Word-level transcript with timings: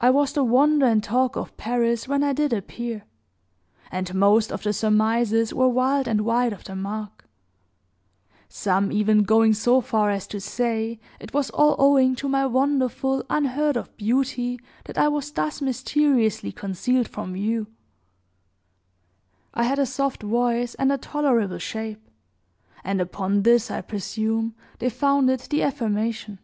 "I 0.00 0.10
was 0.10 0.32
the 0.32 0.42
wonder 0.42 0.86
and 0.86 1.04
talk 1.04 1.36
of 1.36 1.56
Paris, 1.56 2.08
when 2.08 2.24
I 2.24 2.32
did 2.32 2.52
appear; 2.52 3.04
and 3.88 4.12
most 4.12 4.50
of 4.50 4.64
the 4.64 4.72
surmises 4.72 5.54
were 5.54 5.68
wild 5.68 6.08
and 6.08 6.22
wide 6.22 6.52
of 6.52 6.64
the 6.64 6.74
mark 6.74 7.28
some 8.48 8.90
even 8.90 9.22
going 9.22 9.54
so 9.54 9.80
far 9.80 10.10
as 10.10 10.26
to 10.26 10.40
say 10.40 10.98
it 11.20 11.32
was 11.32 11.48
all 11.50 11.76
owing 11.78 12.16
to 12.16 12.28
my 12.28 12.44
wonderful 12.44 13.24
unheard 13.30 13.76
of 13.76 13.96
beauty 13.96 14.58
that 14.86 14.98
I 14.98 15.06
was 15.06 15.30
thus 15.30 15.62
mysteriously 15.62 16.50
concealed 16.50 17.06
from 17.06 17.34
view. 17.34 17.68
I 19.54 19.62
had 19.62 19.78
a 19.78 19.86
soft 19.86 20.24
voice, 20.24 20.74
and 20.74 20.90
a 20.90 20.98
tolerable 20.98 21.58
shape; 21.58 22.04
and 22.82 23.00
upon 23.00 23.42
this, 23.42 23.70
I 23.70 23.80
presume, 23.80 24.56
they 24.80 24.90
founded 24.90 25.38
the 25.38 25.62
affirmation. 25.62 26.40